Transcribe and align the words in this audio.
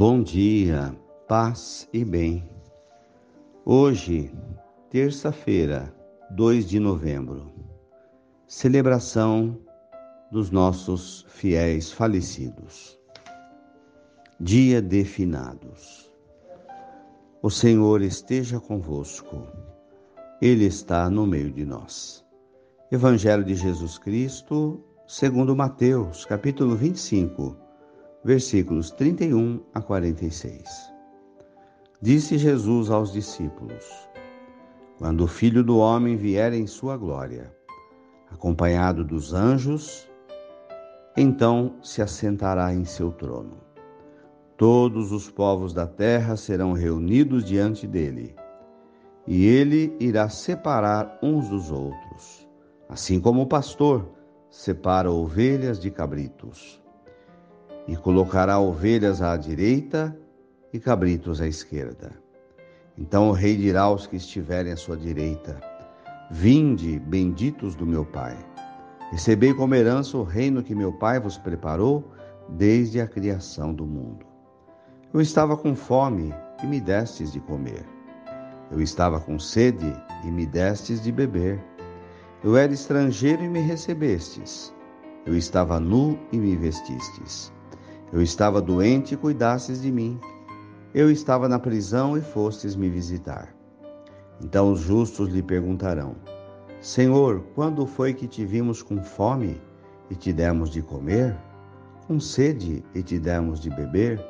Bom 0.00 0.22
dia, 0.22 0.96
paz 1.28 1.86
e 1.92 2.02
bem. 2.06 2.48
Hoje, 3.66 4.32
terça-feira, 4.88 5.94
2 6.30 6.66
de 6.66 6.80
novembro, 6.80 7.52
celebração 8.46 9.60
dos 10.32 10.50
nossos 10.50 11.26
fiéis 11.28 11.92
falecidos. 11.92 12.98
Dia 14.40 14.80
de 14.80 15.04
finados. 15.04 16.10
O 17.42 17.50
Senhor 17.50 18.00
esteja 18.00 18.58
convosco, 18.58 19.46
Ele 20.40 20.64
está 20.64 21.10
no 21.10 21.26
meio 21.26 21.52
de 21.52 21.66
nós. 21.66 22.24
Evangelho 22.90 23.44
de 23.44 23.54
Jesus 23.54 23.98
Cristo, 23.98 24.82
segundo 25.06 25.54
Mateus, 25.54 26.24
capítulo 26.24 26.74
25 26.74 27.68
versículos 28.22 28.90
31 28.90 29.60
a 29.72 29.80
46. 29.80 30.92
Disse 32.02 32.36
Jesus 32.36 32.90
aos 32.90 33.12
discípulos: 33.12 33.86
Quando 34.98 35.24
o 35.24 35.26
Filho 35.26 35.64
do 35.64 35.78
Homem 35.78 36.16
vier 36.16 36.52
em 36.52 36.66
sua 36.66 36.96
glória, 36.96 37.54
acompanhado 38.30 39.04
dos 39.04 39.32
anjos, 39.32 40.08
então 41.16 41.76
se 41.82 42.02
assentará 42.02 42.74
em 42.74 42.84
seu 42.84 43.10
trono. 43.10 43.58
Todos 44.56 45.12
os 45.12 45.30
povos 45.30 45.72
da 45.72 45.86
terra 45.86 46.36
serão 46.36 46.74
reunidos 46.74 47.44
diante 47.44 47.86
dele, 47.86 48.34
e 49.26 49.46
ele 49.46 49.96
irá 49.98 50.28
separar 50.28 51.18
uns 51.22 51.48
dos 51.48 51.70
outros, 51.70 52.46
assim 52.86 53.18
como 53.18 53.42
o 53.42 53.46
pastor 53.46 54.06
separa 54.50 55.10
ovelhas 55.10 55.80
de 55.80 55.90
cabritos 55.90 56.79
e 57.90 57.96
colocará 57.96 58.56
ovelhas 58.60 59.20
à 59.20 59.36
direita 59.36 60.16
e 60.72 60.78
cabritos 60.78 61.40
à 61.40 61.48
esquerda. 61.48 62.12
Então 62.96 63.28
o 63.28 63.32
rei 63.32 63.56
dirá 63.56 63.82
aos 63.82 64.06
que 64.06 64.14
estiverem 64.14 64.70
à 64.70 64.76
sua 64.76 64.96
direita: 64.96 65.60
Vinde, 66.30 67.00
benditos 67.00 67.74
do 67.74 67.84
meu 67.84 68.04
Pai. 68.04 68.38
Recebei 69.10 69.52
como 69.52 69.74
herança 69.74 70.16
o 70.16 70.22
reino 70.22 70.62
que 70.62 70.72
meu 70.72 70.92
Pai 70.92 71.18
vos 71.18 71.36
preparou 71.36 72.04
desde 72.50 73.00
a 73.00 73.08
criação 73.08 73.74
do 73.74 73.84
mundo. 73.84 74.24
Eu 75.12 75.20
estava 75.20 75.56
com 75.56 75.74
fome 75.74 76.32
e 76.62 76.66
me 76.68 76.80
destes 76.80 77.32
de 77.32 77.40
comer. 77.40 77.84
Eu 78.70 78.80
estava 78.80 79.18
com 79.18 79.36
sede 79.36 79.92
e 80.22 80.28
me 80.28 80.46
destes 80.46 81.02
de 81.02 81.10
beber. 81.10 81.60
Eu 82.44 82.56
era 82.56 82.72
estrangeiro 82.72 83.42
e 83.42 83.48
me 83.48 83.58
recebestes. 83.58 84.72
Eu 85.26 85.36
estava 85.36 85.80
nu 85.80 86.16
e 86.30 86.38
me 86.38 86.54
vestistes. 86.54 87.52
Eu 88.12 88.20
estava 88.20 88.60
doente 88.60 89.14
e 89.14 89.16
cuidastes 89.16 89.80
de 89.80 89.92
mim. 89.92 90.18
Eu 90.92 91.12
estava 91.12 91.48
na 91.48 91.60
prisão 91.60 92.18
e 92.18 92.20
fostes 92.20 92.74
me 92.74 92.88
visitar. 92.88 93.54
Então 94.42 94.72
os 94.72 94.80
justos 94.80 95.28
lhe 95.28 95.42
perguntarão: 95.42 96.16
Senhor, 96.80 97.44
quando 97.54 97.86
foi 97.86 98.12
que 98.12 98.26
te 98.26 98.44
vimos 98.44 98.82
com 98.82 99.00
fome 99.00 99.60
e 100.10 100.16
te 100.16 100.32
demos 100.32 100.70
de 100.70 100.82
comer? 100.82 101.36
Com 102.08 102.18
sede 102.18 102.84
e 102.96 103.02
te 103.02 103.16
demos 103.16 103.60
de 103.60 103.70
beber? 103.70 104.20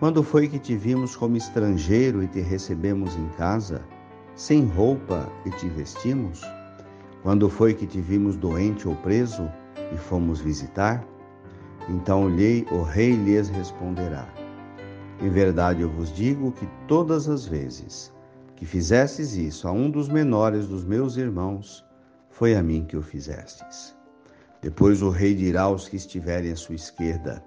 Quando 0.00 0.24
foi 0.24 0.48
que 0.48 0.58
te 0.58 0.76
vimos 0.76 1.14
como 1.14 1.36
estrangeiro 1.36 2.20
e 2.20 2.26
te 2.26 2.40
recebemos 2.40 3.14
em 3.14 3.28
casa? 3.36 3.80
Sem 4.34 4.66
roupa 4.66 5.30
e 5.46 5.50
te 5.50 5.68
vestimos? 5.68 6.42
Quando 7.22 7.48
foi 7.48 7.74
que 7.74 7.86
te 7.86 8.00
vimos 8.00 8.36
doente 8.36 8.88
ou 8.88 8.96
preso 8.96 9.48
e 9.92 9.96
fomos 9.96 10.40
visitar? 10.40 11.06
Então 11.88 12.26
o 12.70 12.82
rei 12.82 13.12
lhes 13.12 13.48
responderá: 13.48 14.26
Em 15.20 15.28
verdade 15.28 15.82
eu 15.82 15.90
vos 15.90 16.12
digo 16.12 16.52
que 16.52 16.66
todas 16.86 17.28
as 17.28 17.46
vezes 17.46 18.14
que 18.56 18.64
fizestes 18.64 19.34
isso 19.34 19.68
a 19.68 19.72
um 19.72 19.90
dos 19.90 20.08
menores 20.08 20.66
dos 20.66 20.84
meus 20.84 21.16
irmãos, 21.16 21.84
foi 22.30 22.54
a 22.54 22.62
mim 22.62 22.84
que 22.84 22.96
o 22.96 23.02
fizestes. 23.02 23.94
Depois 24.62 25.02
o 25.02 25.10
rei 25.10 25.34
dirá 25.34 25.62
aos 25.62 25.88
que 25.88 25.96
estiverem 25.96 26.52
à 26.52 26.56
sua 26.56 26.74
esquerda: 26.74 27.44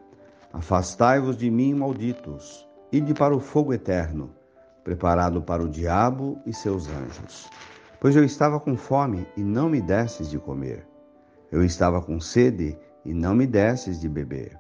Afastai-vos 0.53 1.35
de 1.35 1.49
mim, 1.49 1.73
malditos, 1.73 2.67
ide 2.91 3.13
para 3.13 3.35
o 3.35 3.39
fogo 3.39 3.73
eterno, 3.73 4.29
preparado 4.83 5.41
para 5.41 5.63
o 5.63 5.69
diabo 5.69 6.39
e 6.45 6.53
seus 6.53 6.87
anjos. 6.87 7.49
Pois 7.99 8.15
eu 8.15 8.23
estava 8.23 8.59
com 8.59 8.77
fome 8.77 9.27
e 9.35 9.41
não 9.41 9.69
me 9.69 9.81
destes 9.81 10.29
de 10.29 10.37
comer. 10.37 10.85
Eu 11.51 11.63
estava 11.63 12.01
com 12.01 12.19
sede 12.19 12.77
e 13.07 13.13
não 13.13 13.33
me 13.33 13.47
desses 13.47 14.01
de 14.01 14.09
beber. 14.09 14.59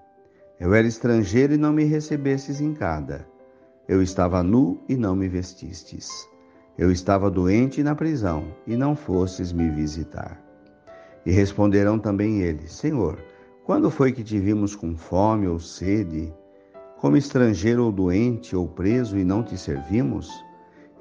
Eu 0.57 0.73
era 0.73 0.87
estrangeiro 0.87 1.53
e 1.53 1.57
não 1.57 1.73
me 1.73 1.83
recebestes 1.83 2.61
em 2.61 2.73
casa. 2.73 3.27
Eu 3.87 4.01
estava 4.01 4.41
nu 4.41 4.81
e 4.87 4.95
não 4.95 5.15
me 5.15 5.27
vestistes. 5.27 6.09
Eu 6.77 6.89
estava 6.89 7.29
doente 7.29 7.83
na 7.83 7.93
prisão 7.93 8.45
e 8.65 8.77
não 8.77 8.95
fostes 8.95 9.51
me 9.51 9.69
visitar. 9.69 10.41
E 11.25 11.31
responderão 11.31 11.99
também 11.99 12.41
eles: 12.41 12.71
Senhor, 12.71 13.19
quando 13.65 13.91
foi 13.91 14.13
que 14.13 14.23
te 14.23 14.39
vimos 14.39 14.75
com 14.75 14.95
fome 14.95 15.45
ou 15.45 15.59
sede, 15.59 16.33
como 16.99 17.17
estrangeiro 17.17 17.83
ou 17.83 17.91
doente 17.91 18.55
ou 18.55 18.65
preso 18.65 19.17
e 19.17 19.25
não 19.25 19.43
te 19.43 19.57
servimos? 19.57 20.31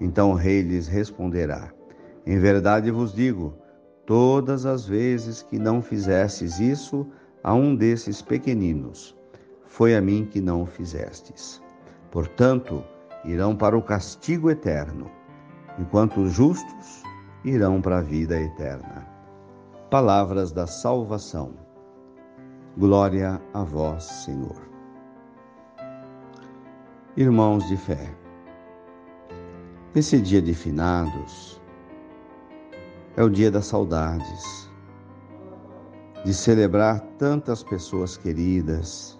Então 0.00 0.32
o 0.32 0.34
rei 0.34 0.62
lhes 0.62 0.88
responderá: 0.88 1.72
Em 2.26 2.40
verdade 2.40 2.90
vos 2.90 3.14
digo, 3.14 3.54
todas 4.04 4.66
as 4.66 4.84
vezes 4.84 5.42
que 5.42 5.60
não 5.60 5.80
fizestes 5.80 6.58
isso 6.58 7.06
a 7.46 7.54
um 7.54 7.76
desses 7.76 8.20
pequeninos, 8.20 9.16
foi 9.66 9.94
a 9.94 10.00
mim 10.00 10.26
que 10.28 10.40
não 10.40 10.62
o 10.62 10.66
fizestes. 10.66 11.62
Portanto, 12.10 12.82
irão 13.24 13.54
para 13.54 13.78
o 13.78 13.82
castigo 13.82 14.50
eterno, 14.50 15.08
enquanto 15.78 16.20
os 16.22 16.32
justos 16.32 17.04
irão 17.44 17.80
para 17.80 17.98
a 17.98 18.02
vida 18.02 18.36
eterna. 18.36 19.06
Palavras 19.88 20.50
da 20.50 20.66
salvação. 20.66 21.52
Glória 22.76 23.40
a 23.54 23.62
vós, 23.62 24.02
Senhor. 24.02 24.68
Irmãos 27.16 27.64
de 27.68 27.76
fé, 27.76 28.12
esse 29.94 30.20
dia 30.20 30.42
de 30.42 30.52
finados 30.52 31.62
é 33.16 33.22
o 33.22 33.30
dia 33.30 33.52
das 33.52 33.66
saudades 33.66 34.66
de 36.26 36.34
celebrar 36.34 36.98
tantas 37.18 37.62
pessoas 37.62 38.16
queridas 38.16 39.16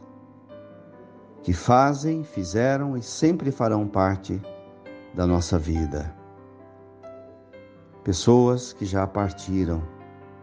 que 1.40 1.52
fazem, 1.52 2.24
fizeram 2.24 2.96
e 2.96 3.02
sempre 3.02 3.52
farão 3.52 3.86
parte 3.86 4.42
da 5.14 5.24
nossa 5.24 5.56
vida. 5.56 6.12
Pessoas 8.02 8.72
que 8.72 8.84
já 8.84 9.06
partiram 9.06 9.80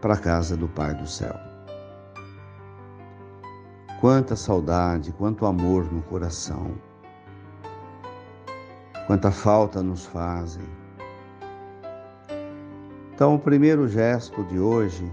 para 0.00 0.14
a 0.14 0.16
casa 0.16 0.56
do 0.56 0.66
Pai 0.66 0.94
do 0.94 1.06
céu. 1.06 1.38
Quanta 4.00 4.34
saudade, 4.34 5.12
quanto 5.12 5.44
amor 5.44 5.92
no 5.92 6.00
coração. 6.04 6.78
Quanta 9.06 9.30
falta 9.30 9.82
nos 9.82 10.06
fazem. 10.06 10.64
Então, 13.14 13.34
o 13.34 13.38
primeiro 13.38 13.86
gesto 13.86 14.42
de 14.44 14.58
hoje 14.58 15.12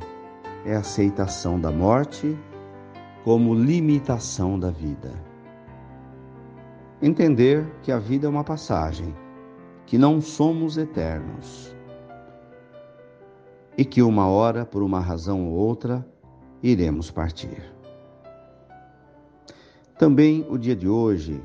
é 0.65 0.75
a 0.75 0.79
aceitação 0.79 1.59
da 1.59 1.71
morte 1.71 2.37
como 3.23 3.53
limitação 3.53 4.59
da 4.59 4.69
vida. 4.69 5.11
Entender 7.01 7.65
que 7.81 7.91
a 7.91 7.99
vida 7.99 8.27
é 8.27 8.29
uma 8.29 8.43
passagem, 8.43 9.15
que 9.85 9.97
não 9.97 10.21
somos 10.21 10.77
eternos 10.77 11.75
e 13.77 13.83
que 13.83 14.01
uma 14.01 14.27
hora, 14.27 14.65
por 14.65 14.83
uma 14.83 14.99
razão 14.99 15.47
ou 15.47 15.53
outra, 15.53 16.05
iremos 16.61 17.09
partir. 17.09 17.73
Também 19.97 20.45
o 20.49 20.57
dia 20.57 20.75
de 20.75 20.87
hoje 20.87 21.41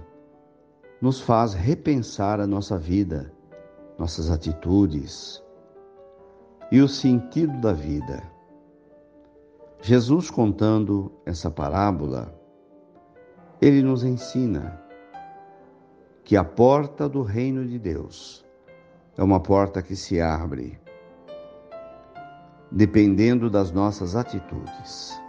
nos 1.00 1.20
faz 1.20 1.54
repensar 1.54 2.40
a 2.40 2.46
nossa 2.46 2.78
vida, 2.78 3.32
nossas 3.98 4.30
atitudes 4.30 5.42
e 6.70 6.80
o 6.80 6.88
sentido 6.88 7.58
da 7.60 7.72
vida. 7.72 8.35
Jesus 9.86 10.32
contando 10.32 11.12
essa 11.24 11.48
parábola, 11.48 12.36
ele 13.62 13.84
nos 13.84 14.02
ensina 14.02 14.82
que 16.24 16.36
a 16.36 16.42
porta 16.42 17.08
do 17.08 17.22
reino 17.22 17.64
de 17.64 17.78
Deus 17.78 18.44
é 19.16 19.22
uma 19.22 19.38
porta 19.38 19.80
que 19.80 19.94
se 19.94 20.20
abre 20.20 20.76
dependendo 22.68 23.48
das 23.48 23.70
nossas 23.70 24.16
atitudes. 24.16 25.22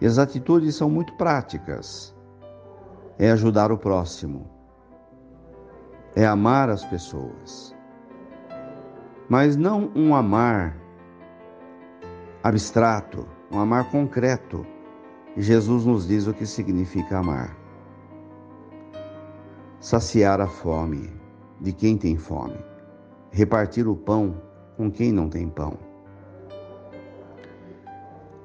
E 0.00 0.06
as 0.06 0.16
atitudes 0.16 0.76
são 0.76 0.88
muito 0.88 1.12
práticas. 1.18 2.16
É 3.18 3.30
ajudar 3.30 3.70
o 3.70 3.76
próximo, 3.76 4.50
é 6.16 6.24
amar 6.24 6.70
as 6.70 6.86
pessoas. 6.86 7.76
Mas 9.28 9.58
não 9.58 9.92
um 9.94 10.14
amar 10.14 10.74
abstrato, 12.42 13.28
um 13.50 13.58
amar 13.58 13.90
concreto. 13.90 14.66
E 15.36 15.42
Jesus 15.42 15.84
nos 15.84 16.06
diz 16.06 16.26
o 16.26 16.34
que 16.34 16.46
significa 16.46 17.18
amar. 17.18 17.56
saciar 19.80 20.42
a 20.42 20.46
fome 20.46 21.10
de 21.58 21.72
quem 21.72 21.96
tem 21.96 22.14
fome, 22.16 22.58
repartir 23.30 23.88
o 23.88 23.96
pão 23.96 24.40
com 24.76 24.90
quem 24.90 25.10
não 25.10 25.28
tem 25.28 25.48
pão, 25.48 25.78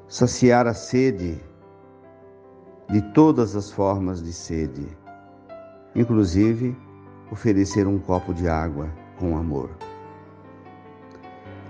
saciar 0.08 0.66
a 0.66 0.74
sede 0.74 1.42
de 2.90 3.02
todas 3.14 3.54
as 3.56 3.70
formas 3.70 4.24
de 4.24 4.32
sede, 4.32 4.88
inclusive 5.94 6.76
oferecer 7.30 7.86
um 7.86 8.00
copo 8.00 8.34
de 8.34 8.48
água 8.48 8.90
com 9.20 9.38
amor. 9.38 9.70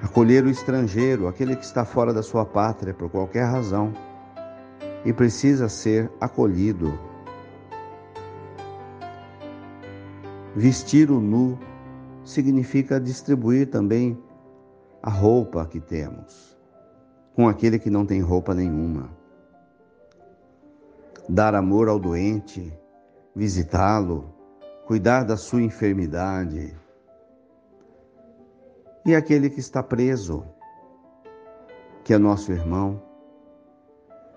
Acolher 0.05 0.45
o 0.45 0.51
estrangeiro, 0.51 1.27
aquele 1.27 1.55
que 1.55 1.65
está 1.65 1.83
fora 1.83 2.13
da 2.13 2.21
sua 2.21 2.45
pátria 2.45 2.93
por 2.93 3.09
qualquer 3.09 3.45
razão 3.45 3.91
e 5.03 5.11
precisa 5.11 5.67
ser 5.67 6.11
acolhido. 6.21 6.93
Vestir 10.55 11.09
o 11.09 11.19
nu 11.19 11.57
significa 12.23 12.99
distribuir 12.99 13.71
também 13.71 14.15
a 15.01 15.09
roupa 15.09 15.65
que 15.65 15.79
temos 15.79 16.55
com 17.33 17.47
aquele 17.47 17.79
que 17.79 17.89
não 17.89 18.05
tem 18.05 18.21
roupa 18.21 18.53
nenhuma. 18.53 19.09
Dar 21.27 21.55
amor 21.55 21.89
ao 21.89 21.97
doente, 21.97 22.71
visitá-lo, 23.35 24.31
cuidar 24.85 25.23
da 25.23 25.35
sua 25.35 25.63
enfermidade. 25.63 26.84
E 29.05 29.13
aquele 29.13 29.51
que 29.51 29.59
está 29.59 29.83
preso, 29.83 30.43
que 32.03 32.11
é 32.11 32.17
nosso 32.17 32.51
irmão, 32.51 32.99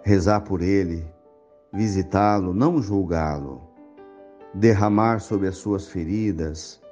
rezar 0.03 0.43
por 0.43 0.61
ele, 0.61 1.11
visitá-lo, 1.73 2.53
não 2.53 2.83
julgá-lo, 2.83 3.63
derramar 4.53 5.21
sobre 5.21 5.49
as 5.49 5.57
suas 5.57 5.89
feridas 5.89 6.83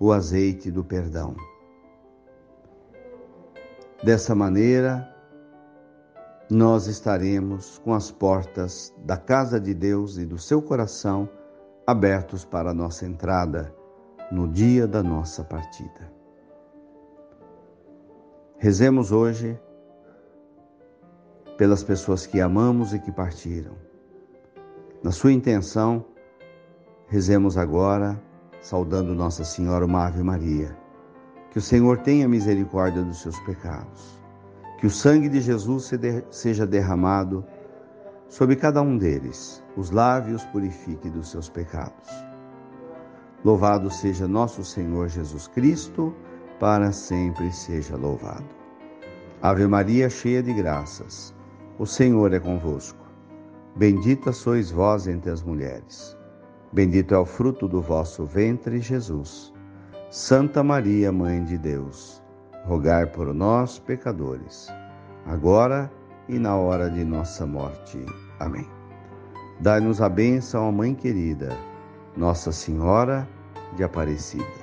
o 0.00 0.10
azeite 0.10 0.68
do 0.68 0.82
perdão. 0.82 1.36
Dessa 4.02 4.34
maneira, 4.34 5.08
nós 6.50 6.88
estaremos 6.88 7.78
com 7.78 7.94
as 7.94 8.10
portas 8.10 8.92
da 8.98 9.16
casa 9.16 9.60
de 9.60 9.72
Deus 9.72 10.18
e 10.18 10.26
do 10.26 10.38
seu 10.38 10.60
coração 10.60 11.28
abertos 11.86 12.44
para 12.44 12.70
a 12.70 12.74
nossa 12.74 13.06
entrada 13.06 13.72
no 14.32 14.48
dia 14.48 14.88
da 14.88 15.04
nossa 15.04 15.44
partida. 15.44 16.21
Rezemos 18.62 19.10
hoje 19.10 19.58
pelas 21.58 21.82
pessoas 21.82 22.26
que 22.26 22.40
amamos 22.40 22.94
e 22.94 22.98
que 23.00 23.10
partiram. 23.10 23.72
Na 25.02 25.10
sua 25.10 25.32
intenção, 25.32 26.04
rezemos 27.08 27.58
agora, 27.58 28.22
saudando 28.60 29.16
Nossa 29.16 29.42
Senhora 29.42 29.84
uma 29.84 30.06
Ave 30.06 30.22
Maria. 30.22 30.76
Que 31.50 31.58
o 31.58 31.60
Senhor 31.60 31.98
tenha 32.02 32.28
misericórdia 32.28 33.02
dos 33.02 33.20
seus 33.20 33.36
pecados. 33.40 34.22
Que 34.78 34.86
o 34.86 34.90
sangue 34.90 35.28
de 35.28 35.40
Jesus 35.40 35.90
seja 36.30 36.64
derramado 36.64 37.44
sobre 38.28 38.54
cada 38.54 38.80
um 38.80 38.96
deles, 38.96 39.60
os 39.76 39.90
lave 39.90 40.30
e 40.30 40.34
os 40.34 40.44
purifique 40.44 41.10
dos 41.10 41.32
seus 41.32 41.48
pecados. 41.48 42.08
Louvado 43.44 43.90
seja 43.90 44.28
nosso 44.28 44.64
Senhor 44.64 45.08
Jesus 45.08 45.48
Cristo, 45.48 46.14
para 46.62 46.92
sempre 46.92 47.52
seja 47.52 47.96
louvado. 47.96 48.44
Ave 49.42 49.66
Maria, 49.66 50.08
cheia 50.08 50.40
de 50.40 50.52
graças, 50.52 51.34
o 51.76 51.84
Senhor 51.84 52.32
é 52.32 52.38
convosco. 52.38 53.04
Bendita 53.74 54.30
sois 54.30 54.70
vós 54.70 55.08
entre 55.08 55.32
as 55.32 55.42
mulheres. 55.42 56.16
Bendito 56.72 57.16
é 57.16 57.18
o 57.18 57.26
fruto 57.26 57.66
do 57.66 57.82
vosso 57.82 58.24
ventre, 58.24 58.78
Jesus. 58.78 59.52
Santa 60.08 60.62
Maria, 60.62 61.10
Mãe 61.10 61.42
de 61.42 61.58
Deus, 61.58 62.22
rogai 62.64 63.06
por 63.06 63.34
nós, 63.34 63.80
pecadores, 63.80 64.68
agora 65.26 65.90
e 66.28 66.38
na 66.38 66.54
hora 66.54 66.88
de 66.88 67.02
nossa 67.02 67.44
morte. 67.44 68.06
Amém. 68.38 68.68
Dai-nos 69.58 70.00
a 70.00 70.08
bênção, 70.08 70.70
Mãe 70.70 70.94
querida, 70.94 71.58
Nossa 72.16 72.52
Senhora 72.52 73.28
de 73.74 73.82
Aparecida. 73.82 74.61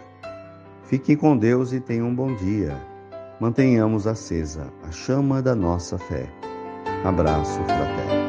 Fiquem 0.90 1.16
com 1.16 1.38
Deus 1.38 1.72
e 1.72 1.80
tenham 1.80 2.08
um 2.08 2.16
bom 2.16 2.34
dia. 2.34 2.76
Mantenhamos 3.40 4.08
acesa 4.08 4.74
a 4.84 4.92
chama 4.92 5.40
da 5.40 5.54
nossa 5.54 6.00
fé. 6.00 6.28
Abraço 7.06 7.64
fraterno. 7.64 8.29